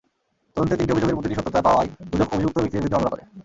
[0.53, 3.23] তদন্তে তিনটি অভিযোগের প্রতিটির সত্যতা পাওয়ায় দুদক অভিযুক্ত ব্যক্তিদের বিরুদ্ধে মামলা করে।